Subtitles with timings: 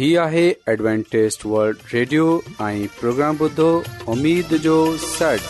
[0.00, 2.24] هي آهي ॲಡ್وانٽيست world radio
[2.64, 3.64] ۽ programme بدو
[4.12, 4.74] اميد جو
[5.04, 5.48] سيٽ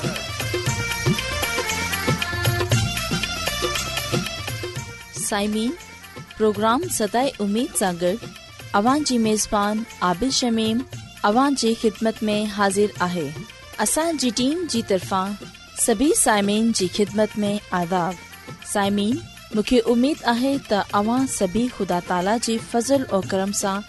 [5.24, 5.72] سائمين
[6.38, 8.12] پروگرام ستاي اميد سانڳڙ
[8.80, 10.80] اوان جي ميزبان عادل شميم
[11.32, 13.26] اوان جي خدمت ۾ حاضر آهي
[13.86, 15.36] اسان جي ٽيم جي طرفان
[15.84, 17.52] سڀي سائمين جي خدمت ۾
[17.82, 18.24] آداب
[18.72, 19.20] سائمين
[19.54, 23.88] مونکي اميد آهي ته اوان سڀي خدا تالا جي فضل ۽ کرم سان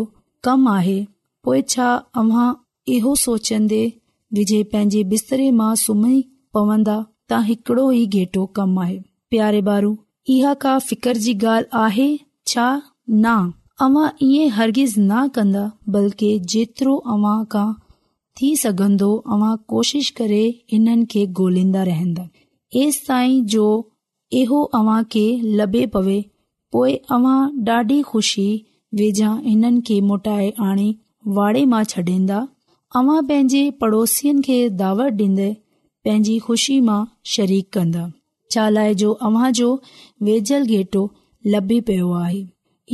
[0.47, 1.05] कम आहे
[1.45, 1.87] पोएं छा
[2.21, 2.47] अव्हां
[2.95, 3.81] इहो सोचंदे
[4.39, 6.15] विझे पंहिंजे बिस्तरे मां सुम्ही
[6.57, 6.95] पवंदा
[7.29, 8.97] त हिकड़ो ई गेटो कम आहे
[9.35, 9.93] प्यारे बारू
[10.37, 11.67] इहा का फिकर जी गाल
[13.15, 15.63] अवां इहो हरगिज़ न कन्दा
[15.95, 17.65] बल्कि जेतिरो अव्हां
[18.41, 20.39] थी सघंदो अवां कोशिश करे
[20.73, 22.27] हिननि खे गोल्न्दा रहंदा
[22.83, 23.49] एस ताईं
[25.61, 26.17] लभे पवे
[26.73, 27.39] पोए अव्हां
[27.69, 28.47] डाढी खुशी
[29.01, 29.67] वेझा हिन
[30.13, 30.89] मोटाए आने
[31.41, 32.41] वाड़े मां छडन्दा
[33.01, 35.41] अवां पंहिंजे पड़ोसिनि खे दावत डीन्द
[36.05, 37.05] पेंशी मां
[37.35, 38.09] शरीक कन्दा
[38.57, 39.69] चालाइजो अव्हां जो
[40.31, 41.05] वेझल घेटो
[41.57, 42.43] लभी पियो आहे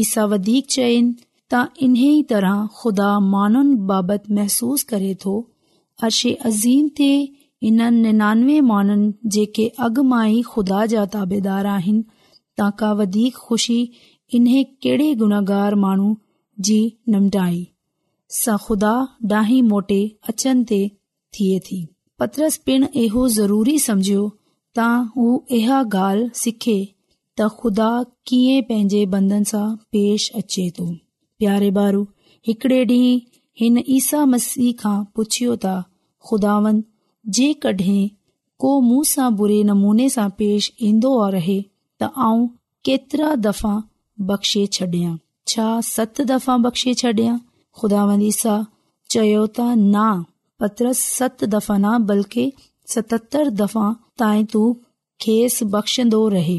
[0.03, 1.13] ईसा वधीक चयनि
[1.53, 5.33] त इन्हीअ तरह खुदा माण्हुनि बाबति महसूस करे थो
[6.09, 7.09] अर्शे अज़ीम ते
[7.71, 13.79] इन निनानवे माण्हुनि जेके अॻु मां ई खुदा जा ताबेदार आहिनि का वधीक खु़शी
[14.39, 16.09] इन्हे कहिड़े गुनाहगार माण्हू
[16.69, 16.79] जी
[17.15, 17.61] निमटाई
[18.41, 18.93] सां ख़ुदा
[19.33, 20.01] डाही मोटे
[20.35, 20.81] अचनि ते
[21.39, 21.79] थिए थी
[22.23, 24.25] पत्रस पिण इहो ज़रूरी समझियो
[24.79, 25.29] त हू
[25.61, 26.77] इहा ॻाल्हि सिखे
[27.39, 27.89] त ख़ुदा
[28.29, 29.65] कीअं पंहिंजे बंदन सां
[29.95, 30.85] पेश अचे तो
[31.43, 32.01] प्यारे बारू
[32.49, 32.97] हिकड़े डी
[33.61, 35.75] हिन ईसा मसीह खां पुछियो त
[36.31, 36.81] ख़ुदावन
[37.39, 38.03] जेकॾहिं
[38.65, 42.43] को मुंहं सां बुरे नमूने सां पेश ईंदो रहे त आउं
[42.89, 43.75] केतिरा दफ़ा
[44.33, 45.13] बख़्शे छडि॒या
[45.53, 47.37] छा सत दफ़ा बख़्शे छडि॒यां
[47.83, 48.57] खुदावन ईसा
[49.17, 50.09] चयो त न
[50.65, 52.49] पत्र सत दफ़ा न बल्कि
[52.97, 53.87] सतरि दफ़ा
[54.25, 54.65] ताईं तू
[55.27, 56.59] खेसि बख़्शन्दो रहे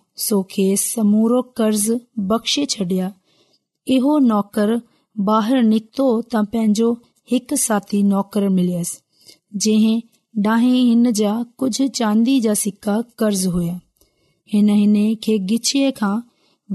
[0.27, 1.91] सो खेस समूरो कर्ज़
[2.31, 3.07] बख़्शे छडि॒या
[3.95, 4.73] इहो नौकर
[5.29, 6.89] बीक्तो त पंहिंजो
[7.31, 8.91] हिकु साथी नौकर मिलस
[9.65, 11.31] जा हिन जा
[11.63, 13.79] कुझ चांदी जा सिका कर्ज़ हुया
[14.53, 14.69] हिन
[15.25, 16.13] खे गिचीअ खां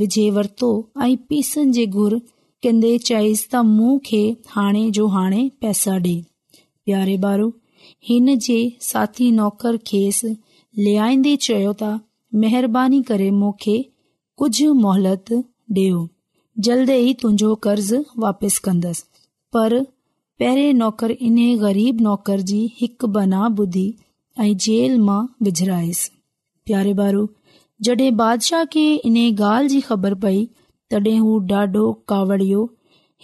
[0.03, 0.71] विझे वरतो
[1.03, 2.19] ऐ पीस जे घुर
[2.67, 4.23] कन्ने चइस त मु खे
[4.57, 6.17] हाणे जो हाणे पैसा डे
[6.59, 7.49] प्यारे बारो
[8.11, 8.59] हिन जे
[8.91, 10.21] साथी नोकर खेस
[10.89, 11.93] लेइन्दे चओ ता
[12.43, 13.75] महिरबानी करे मूंखे
[14.39, 15.31] कुझु मोहलत
[15.77, 16.01] ॾियो
[16.67, 17.93] जल्द ई तुंहिंजो कर्ज
[18.25, 19.05] वापसि कंदसि
[19.57, 19.77] पर
[20.43, 23.87] पहिरें नौकर इन ग़रीब नौकर जी हिकु बना ॿुधी
[24.47, 26.11] ऐं जेल मां विझरायसि
[26.71, 27.25] प्यारे ॿारु
[27.89, 30.45] जॾहिं बादशाह खे इन ॻाल्हि जी ख़बर पई
[30.95, 32.67] तॾहिं हू ॾाढो कावड़ियो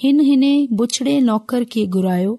[0.05, 0.45] हिन हिन
[0.83, 2.37] बुछड़े नौकर खे घुरायो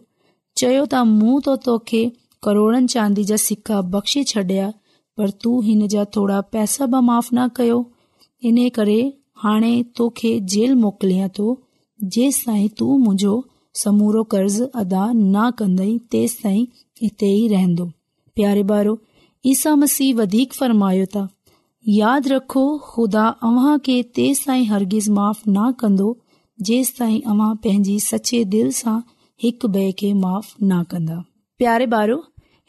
[0.59, 2.03] चयो त मूं त तो तोखे
[2.49, 4.73] करोड़नि चांदी जा सिका बख़्शे छॾिया
[5.17, 7.79] पर तूं हिन जा थोरा पैसा माफ़ न कयो
[8.49, 9.01] इन करे
[19.49, 22.15] ईसा मसीह वधीक फरमायो तव्हां
[24.69, 26.11] हरगिज़ माफ़ न कंदो
[26.99, 28.97] ताईं पंहिंजी दिलि सां
[29.45, 29.71] हिकु
[30.95, 31.21] कंदा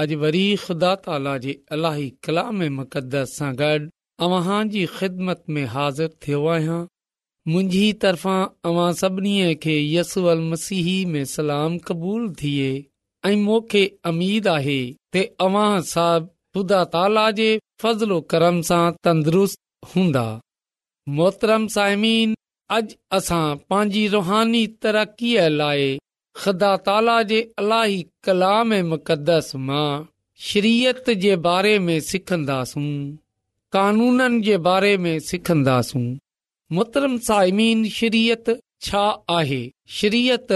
[0.00, 3.86] अॼु वरी ख़ुदा ताला जे अलाही कलाम मुक़दस सां गॾु
[4.26, 6.76] अव्हां जी ख़िदमत में हाज़िर थियो आहियां
[7.54, 8.38] मुंहिंजी तरफ़ां
[8.70, 9.32] अवां सभिनी
[9.64, 12.68] खे यसूअल मसीह में सलाम क़बूल थिए
[13.30, 14.78] ऐं मूंखे अमीद आहे
[15.16, 17.48] ते अवां साहबु ख़ुदा ताला जे
[17.86, 20.26] फज़लो करम सां तंदुरुस्त हूंदा
[21.18, 22.36] मोहतरम साइमीन
[22.78, 25.94] अॼु असां पंहिंजी रुहानी तरक़ीअ लाइ
[26.42, 29.86] ख़दा ताला जे अलाही कलाम मुक़दस मां
[30.48, 32.90] शरीयत जे बारे में सिखंदासूं
[33.76, 36.04] कानूननि जे बारे में सिखंदासूं
[36.78, 37.82] मुतरम साइमन
[38.88, 39.04] शा
[39.38, 39.60] आहे
[39.98, 40.52] शत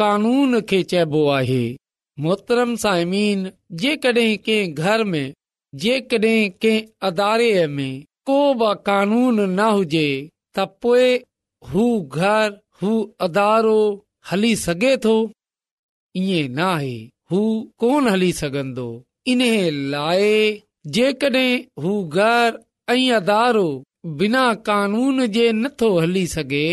[0.00, 1.62] कानून खे चइबो आहे
[2.26, 3.50] मोतरम साइमीन
[3.82, 5.32] जेकॾहिं कंहिं घर में
[5.84, 7.94] जेकॾहिं कंहिं अदारे में
[8.30, 10.06] को बि कानून न हुजे
[10.58, 11.10] त पोइ
[11.72, 11.84] हू
[12.22, 12.92] घर हू
[13.28, 13.78] अदारो
[14.30, 15.12] हली सघे थो
[16.16, 16.94] ई न आहे
[17.32, 17.40] हू
[17.82, 18.84] कोन हली सघंदो
[19.32, 19.56] इन्हे
[19.94, 20.28] लाइ
[20.98, 22.62] जेकॾहिं हू घरु
[22.94, 23.66] ऐं अदारो
[24.20, 26.64] बिना कानून जे नथो हली सघे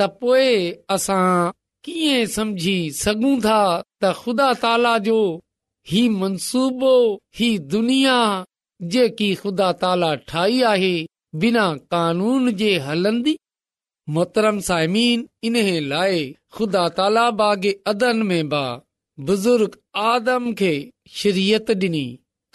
[0.00, 0.46] त पोइ
[0.94, 1.50] असां
[1.84, 3.58] कीअं समझी सघूं था
[4.02, 5.18] त ख़ुदा ताला जो
[5.92, 6.94] ही मनसूबो
[7.40, 8.18] ही दुनिया
[8.94, 10.94] जेकी ख़ुदा ताला ठाही आहे
[11.44, 13.36] बिना कानून जे हलंदी
[14.18, 15.56] मोहतरम साइमीन इन
[15.94, 16.18] लाइ
[16.56, 18.62] ख़ुदा ताला बागे अदन में बा
[19.28, 19.76] बुज़ुर्ग
[20.10, 20.70] आदम खे
[21.20, 22.04] शरीरियत डि॒नी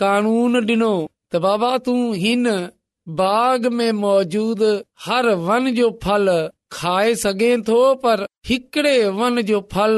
[0.03, 0.93] कानून डि॒नो
[1.33, 2.47] त बाबा तूं हिन
[3.21, 4.69] बाग में मौजूदु
[5.05, 6.27] हर वन जो फल
[6.77, 8.85] खाए सघे थो पर پھل
[9.19, 9.97] वन जो फल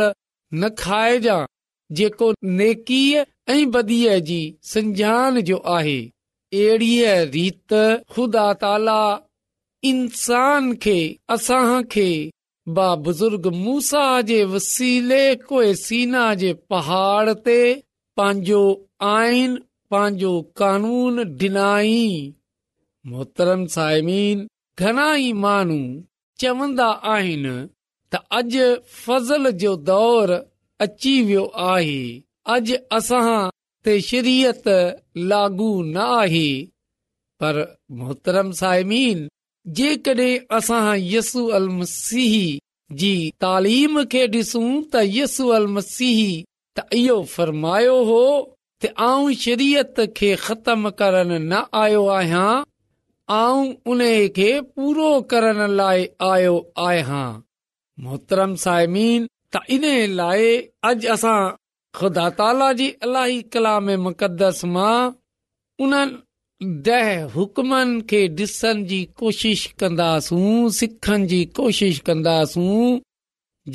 [0.54, 1.46] न खाइजांइ
[2.00, 2.28] जेको
[2.60, 3.24] नेकीअ
[3.54, 4.38] ऐं बदीअ जी
[4.72, 5.98] संजान जो आहे
[6.60, 7.74] अहिड़ीअ रीत
[8.16, 9.00] ख़ुदा ताला
[9.92, 10.98] इन्सान खे
[11.38, 12.08] असां खे
[12.74, 17.57] बा बुज़ुर्ग मूसा जे वसीले सीना जे पहाड़ ते
[18.17, 18.62] पंहिंजो
[19.13, 19.55] आइन
[19.91, 22.34] पंहिंजो कानून ॾिनाई
[23.12, 24.45] मोहतरम साइमीन
[24.79, 25.77] घणाई माण्हू
[26.41, 27.55] चवंदा आहिनि
[28.13, 28.65] त अॼु
[29.05, 30.34] फज़ल जो दौर
[30.86, 32.03] अची वियो आहे
[32.53, 33.50] अॼ असां
[33.86, 34.67] ते शरीयत
[35.31, 36.48] लागू न आहे
[37.41, 37.63] पर
[38.01, 39.27] मोहतरम साइमीन
[39.77, 42.34] जेकॾहिं असां यसू अल मसीह
[43.01, 46.19] जी तालीम खे ॾिसूं त यसू अल मसीह
[46.79, 48.19] त इहो फरमायो हो
[48.84, 52.50] त आऊं शरीयत खे ख़तम करण न आयो आहियां
[53.39, 54.03] आऊं उन
[54.36, 56.55] खे पूरो करण लाइ आयो
[56.88, 57.25] आहियां
[58.03, 59.87] मोहतरम साइमीन त इन
[60.22, 60.48] लाइ
[60.92, 61.40] अॼु असां
[62.00, 64.96] ख़ुदा ताला जी अलाही मुक़दस मां
[65.85, 66.24] उन्हनि
[66.83, 73.00] दह हुकमनि खे ॾिसण जी कोशिश कंदासूं सिखण जी कोशिश कंदासूं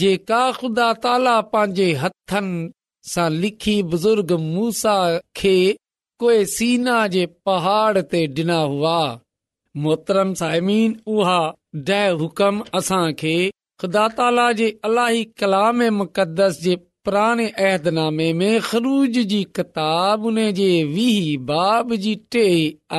[0.02, 2.70] जेका ख़ुदा ताला पंहिंजे हथनि
[3.10, 4.94] सां लिखी बुज़ुर्ग मूसा
[5.36, 5.54] खे
[6.24, 8.96] कोए सीना जे पहाड़ ते ॾिना हुआ
[9.84, 11.38] मोहतरम साइमीन उहा
[11.90, 13.36] दह हुकम असांखे
[13.80, 20.24] ख़ुदा ताला जे अलाही कलाम मुक़दस जे पुराणे अहदनामे में ख़रूज जी किताब
[21.50, 22.42] बाब जी टे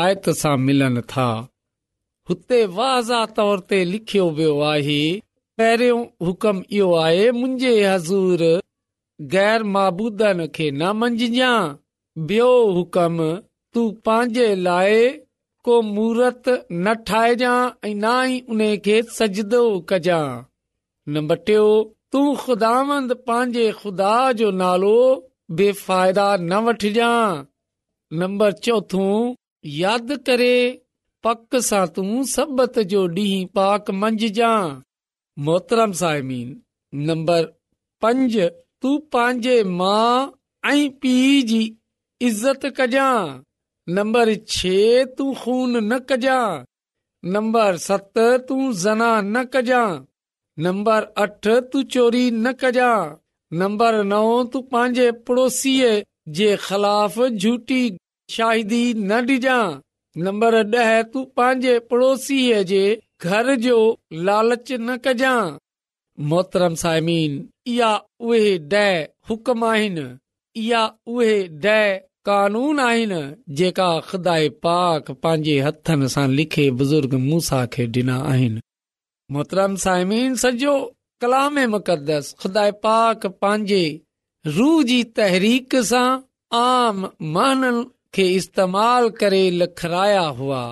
[0.04, 1.26] आयत सां मिलनि था
[2.30, 4.98] हुते वाज़ा तौर ते लिखियो वियो आहे
[5.62, 8.46] पहिरियों हुकम इहो आहे मुंहिंजे हज़ूर
[9.36, 11.70] गैर महबूदन खे न मंझजं
[12.28, 13.20] बि॒यो हुकम
[13.74, 15.04] तूं पंहिंजे लाइ
[15.70, 20.24] को मुर्त न ठाहिजांइ ऐं न ई उन्हे सजदो कजां
[21.16, 21.68] नंबर बटियो
[22.14, 24.96] तूं ख़ुदांदे ख़ुदा जो नालो
[25.60, 27.38] बेफ़ाइदा न वठजांइ
[28.22, 29.06] नंबर चोथो
[29.82, 30.56] यादि करे
[31.24, 32.06] पक सां तूं
[34.02, 34.58] मंझजां
[35.46, 36.50] मोहतरम साइमीन
[37.10, 37.46] नंबर
[38.06, 38.38] पंज
[38.82, 40.32] तूं पंहिंजे माउ
[40.74, 41.62] ऐं पीउ जी
[42.30, 43.40] इज़त कजांइ
[43.98, 44.78] नंबर छे
[45.18, 46.64] तूं खून न कजांइ
[47.38, 50.00] नंबर सत तूं ज़ना न कजांइ
[50.60, 52.88] नंबर अठ तू चोरी न कजा
[53.62, 54.44] नंबर नओ
[56.64, 57.98] ख़िलाफ़ झूठी
[58.40, 59.76] न डिजां
[60.24, 60.58] नंबर
[66.34, 67.42] मोहतरम साइमीन
[67.74, 68.88] इहा उहे डै
[69.30, 70.68] हुकम आहिनि
[72.30, 73.22] कानून आहिनि
[73.62, 74.36] जेका ख़ुदा
[74.68, 78.60] पाक पंहिंजे हथनि सां लिखे बुज़ुर्ग मूसा खे ॾिना आहिनि
[79.34, 80.72] मोहतरम साइमीन सॼो
[81.24, 83.86] कलाम मुक़दस खुदा पाक पंहिंजे
[84.56, 86.08] रूह जी तहरीक सां
[86.62, 87.06] आम
[87.38, 87.84] माननि
[88.18, 90.64] खे इस्तेमाल करे लिखराया हुआ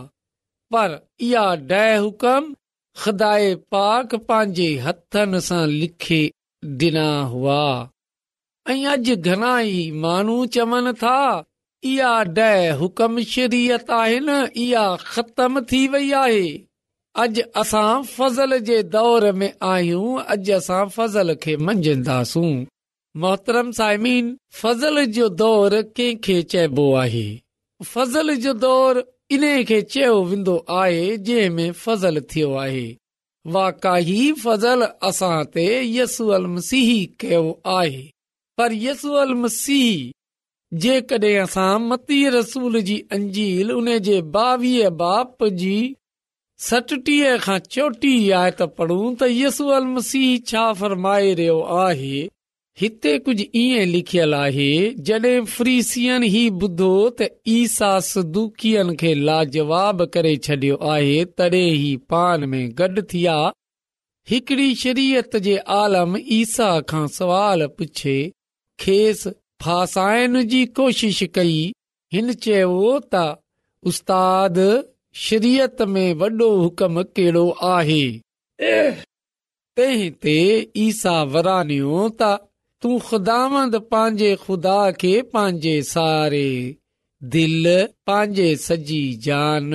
[0.75, 2.51] पर इहा डुकम
[3.03, 3.31] ख़ुदा
[3.75, 6.21] पाक पंहिंजे हथनि सां लिखे
[6.81, 7.61] डि॒ना हुआ
[8.73, 11.17] ऐं अॼु घणाई माण्हू चवनि था
[11.93, 16.45] इहा डह हुकम शरीयत आहे न इहा ख़तम थी वई आहे
[17.17, 22.51] अॼु असां फज़ल जे दौर में आहियूं अॼु असां फज़ल खे मंझंदासूं
[23.21, 27.27] मोहतरम साइमीन फज़ल जो दौर कंहिंखे चइबो आहे
[27.93, 29.03] फज़ल जो दौर
[29.37, 32.87] इन खे चयो वेंदो आहे जंहिं में फज़ल थियो आहे
[33.55, 35.65] वाकाही फज़ल असां ते
[35.97, 37.43] यसूअल मसीह सीह कयो
[37.77, 38.01] आहे
[38.57, 45.77] पर यसूअल मसीह सीह जेकड॒हिं असां मती रसूल जी अंजील उन जे ॿावीअ बाप जी
[46.67, 52.17] सटटीह खां चोटीह आयत पढ़ूं त यसू अल मसीह छा फरमाए रहियो आहे
[52.81, 54.65] हिते कुझु ईअं लिखियलु आहे
[55.09, 56.89] जड॒हिं फ्रीसियन ही ॿुधो
[57.21, 63.39] त ईसा सदुदूकियन खे लाजवाब करे छडि॒यो आहे तॾहिं ही पान में गडु॒
[64.33, 68.17] हिकिड़ी शरीयत जे आलम ईसा खां सवालु पुछे
[68.85, 69.33] खेसि
[69.67, 71.57] फासाइण जी कोशिश कई
[72.17, 72.77] हिन चयो
[73.15, 73.27] त
[73.93, 74.63] उस्ताद
[75.15, 78.03] शरीयत में वॾो हुकम कहिड़ो आहे
[79.77, 80.33] तहिं ते
[80.77, 82.07] ईसा वरानियो
[83.13, 86.47] वरान ख़ुदा खे पंहिंजे सारे
[87.35, 87.65] दिल
[88.07, 89.73] पंहिंजे सॼी जान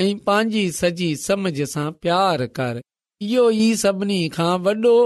[0.00, 2.80] ऐं पंहिंजी सॼी समझ सां प्यार कर
[3.28, 4.96] इहो ई सभिनी खां वॾो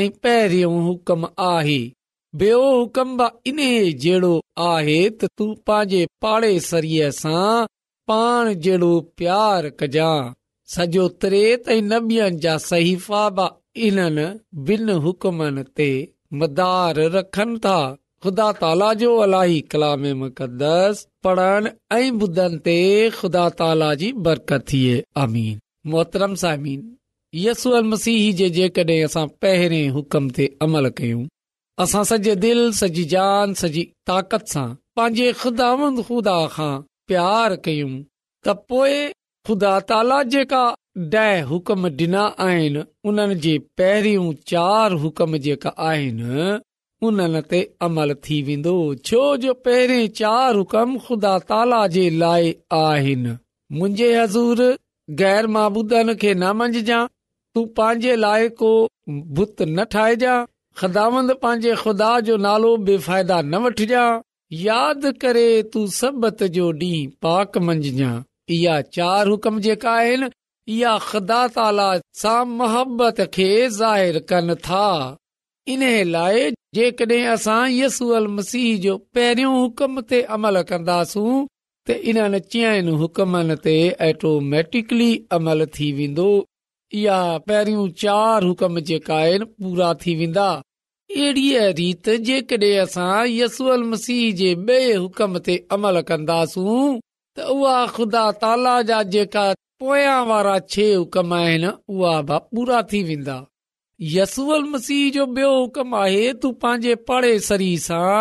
[0.00, 1.78] ऐं पहिरियों हुकम आई
[2.42, 4.34] हुकम हुकुम इन्हे जहिड़ो
[4.66, 6.98] आहे त तूं पांजे पाड़ेसरी
[8.10, 8.88] पाण जहिड़ो
[9.20, 10.32] प्यारु कजां
[10.74, 12.10] सॼो कलाम
[15.78, 15.90] ते
[23.16, 23.50] ख़ुदा
[25.86, 26.34] मोहतरम
[27.34, 31.22] यसूअल मसीह जे जेकॾहिं असां पहिरें हुकम ते अमल कयूं
[31.86, 36.74] असां सॼे दिलि सॼी जान सॼी ताकत सां पंहिंजे ख़ुदा खां
[37.10, 37.88] प्यार कयूं
[38.46, 38.94] त पोइ
[39.48, 40.60] ख़ुदा ताला जेका
[41.24, 46.46] ॾह हुकम ॾिना आहिनि उन्हनि जे पहिरियों चार हुकम जेका आहिनि
[47.10, 48.72] उन्हनि ते अमल थी वेंदो
[49.10, 52.50] छो जो पहिरें चार हुकम ख़ुदा ताला जे लाइ
[52.82, 53.36] आहिनि
[53.78, 54.66] मुंहिंजे हज़ूर
[55.22, 57.02] गैर महाबूदन खे न मंझजां
[57.54, 58.72] तूं पंहिंजे लाइ को
[59.38, 60.46] बुत न ठाहिजांइ
[60.82, 67.56] ख़ुदांद पंहिंजे ख़ुदा जो नालो बेफ़ाइदा न वठजांइ यादि करे तू सबत जो ॾींहुं पाक
[67.68, 68.12] मंझजां
[68.56, 70.28] इहा चार हुकम जेका आहिनि
[70.74, 71.86] इहा ख़दा ताला
[72.20, 74.84] सां मोहबत खे ज़ाहिरु कनि था
[75.74, 76.46] इन लाइ
[76.78, 81.34] जेकड॒हिं असां यसूअल मसीह जो पहिरियों हुकम ते अमल कन्दासूं
[81.86, 83.76] त इन चयनि हुकमनि ते
[84.10, 86.30] एटोमैटिकली अमल थी वेंदो
[87.02, 87.18] इहा
[87.50, 90.48] पहिरियों चार हुकम जेका आइन पूरा थी वेंदा
[91.14, 96.86] अहिड़ीअ रीति जेकॾहिं असां यसूअल मसीह जे ॿिए हुकम ते अमल कंदासूं
[97.36, 99.44] त उहा ख़ुदा ताला जा जेका
[99.84, 103.38] पोयां वारा छे हुकम आहिनि उहा बि पूरा थी वेंदा
[104.16, 108.18] यसूअल मसीह जो ॿियो हुकम आहे तू पंहिंजे पाड़े सरी सां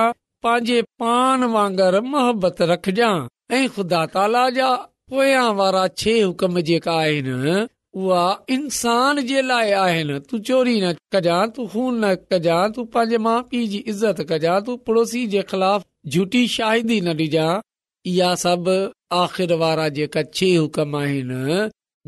[0.47, 3.13] पंहिंजे पान वांगर मोहबत रखजां
[3.59, 4.71] ऐं ख़ुदा ताला जा
[5.15, 7.61] पोयां वारा छे हुकम जेका आहिनि
[8.03, 13.17] उहा इंसान जे लाइ आहिनि तू चोरी न कजांइ तू ख़ून न कजांइ तू पंहिंजे
[13.27, 15.83] माउ पीउ जी इज़त कजांइ तू पड़ोसी जे ख़िलाफ़
[16.15, 17.61] झूठी शाहिदी न ॾिजांइ
[18.13, 18.75] इहा सभु
[19.19, 21.61] आख़िर वारा जेका छे हुकम आहिनि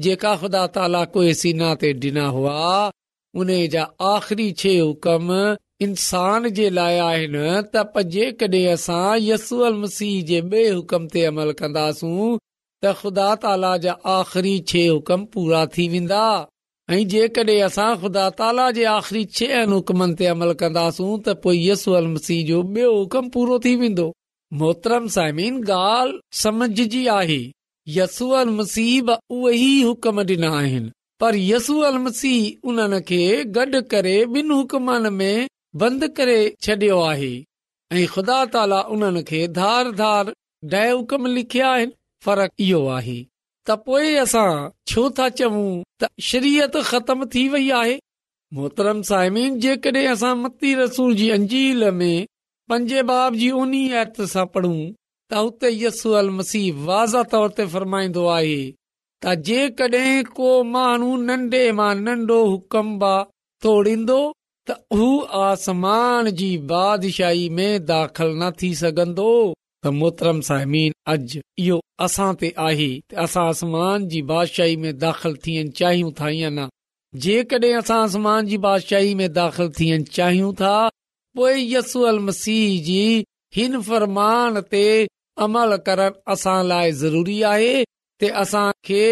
[0.07, 2.57] जेका ख़ुदा ताला कोए सीना ते ॾिना हुआ
[3.41, 5.31] उन जा आख़िरी छे हुकम
[5.87, 12.37] इंसान जे लाइ आहिनि त जेकड॒हिं असां यसूल मसीह जे बे हुकम ते अमल कंदासूं
[12.83, 16.25] त ख़ुदा ताला जा आख़िरी छह हुकम पूरा थी वेंदा
[16.95, 21.95] ऐं जेकॾहिं असां ख़ुदा ताला जे आख़िरी छहनि हुकमनि ते अमल कंदासूं त पोइ यसू
[22.01, 24.05] अल मसीह जो ॿियो हुकम पूरो थी वेंदो
[24.61, 27.39] मोहतरम साइमीन ॻाल्हि समझ जी आहे
[27.97, 30.91] यसू अल मसीह उहे हुकम ॾिना आहिनि
[31.23, 33.21] पर यसू अल मसीह उन्हनि खे
[33.59, 35.47] गॾु करे ॿिनि हुकमनि में
[35.85, 37.35] बंदि करे छॾियो आहे
[37.97, 40.35] ऐं ख़ुदा ताला उन्हनि खे धार धार
[40.77, 43.17] ॾह हुकम लिखिया आहिनि फ़ु इहो आहे
[43.67, 44.51] त पोइ असां
[44.91, 45.65] छो था चऊं
[46.03, 47.97] त शरीयत ख़तम थी वई आहे
[48.59, 52.15] मोहतरम साइमीन जेकॾहिं असां मती रसूल जी अंजील में
[52.73, 54.77] पंजे बाब जी उन्ही आयत सां पढ़ूं
[55.29, 58.57] त हुते यसू अल मसीह वाज़ तौर ते फ़रमाईंदो आहे
[59.23, 63.13] त जेकॾहिं को माण्हू नन्ढे मां नन्ढो हुकम्बा
[63.67, 64.19] तोड़ींदो
[64.69, 65.09] त हू
[65.43, 69.31] आसमान जी बादशाही में दाख़िल न थी सघंदो
[69.95, 70.39] मोहतरम
[72.41, 72.89] ते आहे
[73.23, 76.67] असां आसमान जी बादशाही में दाख़िल थियनि चाहियूं था या न
[77.25, 80.73] जेकॾहिं बादशाही में दाख़िल थियण चाहियूं था
[81.37, 83.01] पो यसल मसीह जी
[83.55, 84.83] हिन फरमान ते
[85.45, 87.83] अमल करण असां लाइ ज़रूरी आहे
[88.43, 89.05] असां खे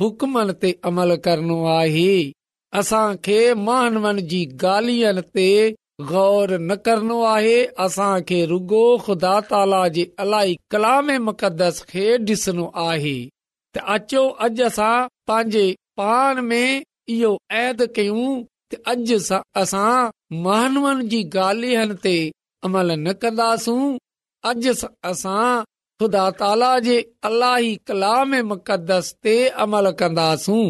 [0.00, 2.12] हुकमनि ते अमल करणो आहे
[2.80, 5.46] असांखे मानवनि जी गालियनि ते
[6.10, 12.66] गौर न करणो आहे असां खे रुगो ख़ुदा ताला जे अलाई अलाही मुक़दस खे ॾिसणो
[12.86, 13.16] आहे
[13.76, 14.94] त अचो अॼु असां
[15.30, 15.64] पंहिंजे
[16.00, 16.82] पाण में
[17.16, 18.30] इहो ऐद कयूं
[18.74, 19.18] त अॼु
[19.62, 20.10] असां
[20.46, 22.16] महानवनि जी ॻाल्हियुनि ते
[22.68, 23.80] अमल न कंदासूं
[24.50, 24.74] अॼु
[25.12, 25.46] असां
[26.00, 26.98] ख़ुदा ताला जे
[27.30, 29.36] अलाई कलाम ते
[29.66, 30.62] अमल कंदासूं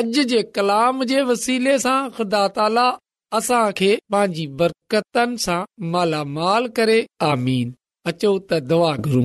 [0.00, 2.88] अॼु जे कलाम जे वसीले सां ख़ुदा ताला
[3.38, 6.96] असां खे पंहिंजी बरकताल करे
[8.10, 9.22] अचो त दुआरू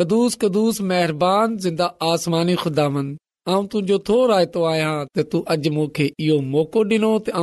[0.00, 1.70] कदुस कदुस महिरबानी
[2.12, 3.06] आसमानी खुदान
[3.52, 7.36] आऊं तुंहिंजो थो रायतो आहियां त तूं अॼु मूंखे इहो मौको ॾिनो तु आ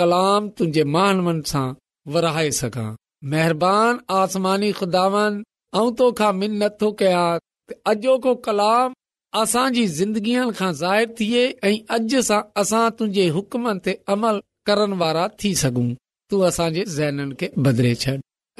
[0.00, 1.66] कलाम तुंहिंजे मानवनि सां
[2.16, 2.90] विरहाए सघां
[4.20, 5.32] आसमानी खुदावन
[5.82, 7.26] ऐं तोखा मिन नथो कयां
[7.92, 8.88] अॼोको कलाम
[9.40, 14.36] असांजी ज़िंदगीअ खां ज़ाहिरु थिए ऐं अॼ सां असां तुंहिंजे हुकमनि ते अमल
[14.70, 15.86] करण वारा थी सघूं
[16.34, 18.14] तू असांजे ज़हननि खे बदिले छॾ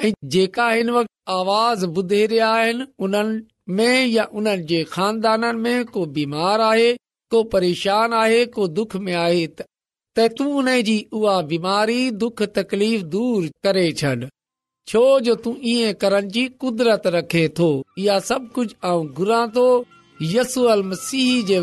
[0.07, 3.39] ऐं जेका हिन वक़्तु आवाज़ ॿुधे रिया आइन उन्हनि
[3.75, 6.91] में या उन्हनि जे खानदाननि में को बीमार आहे
[7.35, 13.07] को परेशान आहे को दुख में आहे त तूं उन जी उहा बीमारी दुख तकलीफ़
[13.17, 14.13] दूर करे छॾ
[14.93, 17.73] छो जो तू ईअं करण जी कुदरत रखे थो
[18.05, 19.67] इहा सभु कुझु ऐं घुरां थो
[20.21, 21.57] दण एशिया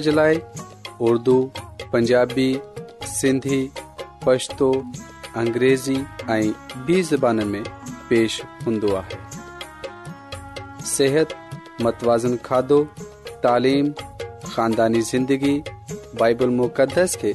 [0.00, 0.40] जे लाइ
[1.00, 1.42] उर्दू
[1.92, 2.48] पंजाबी
[3.04, 3.62] सिंधी
[4.26, 4.72] पश्तो
[5.36, 6.52] अंग्रेज़ी ऐं
[6.86, 7.62] बि ज़बान में
[8.08, 9.24] पेश हूंदो आहे
[10.96, 11.34] सिहत
[11.82, 12.82] मतवाज़न खाधो
[13.42, 13.92] तालीम
[14.56, 15.54] खानदानी ज़िंदगी
[16.20, 17.32] بائبل مقدس खे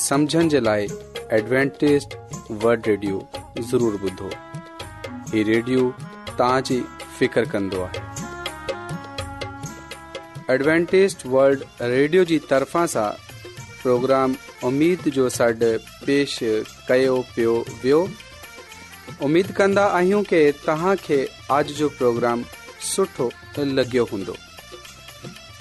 [0.00, 0.82] समुझण जे लाइ
[1.38, 2.04] एडवेंटेज़
[2.64, 3.16] वल्ड रेडियो
[3.70, 4.28] ज़रूरु ॿुधो
[5.32, 5.82] हीउ रेडियो
[6.28, 6.76] तव्हां जी
[7.18, 7.98] फिकिर कंदो आहे
[10.54, 11.58] एडवेंटेज़ वल्ड
[12.48, 13.08] طرفا जी
[13.82, 15.72] پروگرام सां جو उमीद जो सॾु
[16.06, 16.32] पेश
[16.88, 18.00] कयो पियो वियो
[19.28, 21.18] उमेद कन्दा आहियूं कि तव्हां खे
[21.50, 21.88] अॼ जो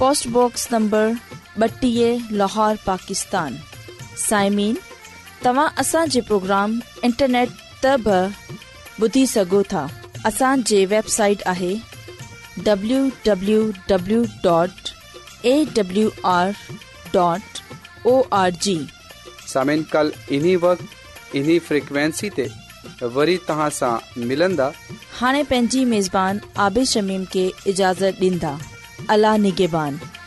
[0.00, 1.12] پروگرام नंबर
[1.60, 3.54] تب लाहौर पाकिस्तान
[4.24, 4.76] साइमिन
[5.44, 6.72] तव्हां असांजे प्रोग्राम
[7.08, 7.48] इंटरनेट
[7.84, 8.18] त बि
[9.06, 9.86] ॿुधी सघो था
[10.30, 11.72] असांजी वेबसाइट आहे
[12.68, 14.22] W W
[15.54, 15.56] A
[17.16, 18.86] D R G
[25.20, 28.56] हाणे पंहिंजी मेज़बान आबिशमीम खे इजाज़त ॾींदा
[29.08, 30.17] अला निगान